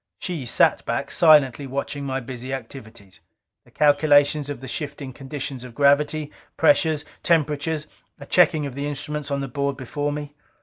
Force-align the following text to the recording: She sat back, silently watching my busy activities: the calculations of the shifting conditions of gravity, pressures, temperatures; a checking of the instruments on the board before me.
She 0.17 0.47
sat 0.47 0.83
back, 0.85 1.11
silently 1.11 1.67
watching 1.67 2.05
my 2.05 2.19
busy 2.19 2.51
activities: 2.55 3.19
the 3.65 3.69
calculations 3.69 4.49
of 4.49 4.59
the 4.59 4.67
shifting 4.67 5.13
conditions 5.13 5.63
of 5.63 5.75
gravity, 5.75 6.31
pressures, 6.57 7.05
temperatures; 7.21 7.85
a 8.19 8.25
checking 8.25 8.65
of 8.65 8.73
the 8.73 8.87
instruments 8.87 9.29
on 9.29 9.41
the 9.41 9.47
board 9.47 9.77
before 9.77 10.11
me. 10.11 10.33